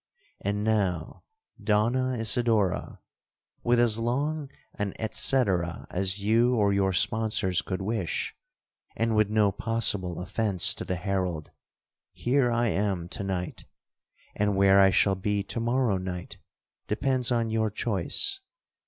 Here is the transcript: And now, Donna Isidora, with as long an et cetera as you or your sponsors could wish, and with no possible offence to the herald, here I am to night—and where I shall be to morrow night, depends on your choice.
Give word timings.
And 0.39 0.63
now, 0.63 1.25
Donna 1.63 2.13
Isidora, 2.17 3.01
with 3.61 3.79
as 3.79 3.99
long 3.99 4.49
an 4.73 4.93
et 4.97 5.13
cetera 5.13 5.85
as 5.91 6.17
you 6.17 6.55
or 6.55 6.73
your 6.73 6.91
sponsors 6.91 7.61
could 7.61 7.83
wish, 7.83 8.35
and 8.95 9.15
with 9.15 9.29
no 9.29 9.51
possible 9.51 10.19
offence 10.19 10.73
to 10.73 10.85
the 10.85 10.95
herald, 10.95 11.51
here 12.13 12.51
I 12.51 12.69
am 12.69 13.09
to 13.09 13.23
night—and 13.23 14.55
where 14.55 14.79
I 14.79 14.89
shall 14.89 15.13
be 15.13 15.43
to 15.43 15.59
morrow 15.59 15.99
night, 15.99 16.39
depends 16.87 17.31
on 17.31 17.51
your 17.51 17.69
choice. 17.69 18.39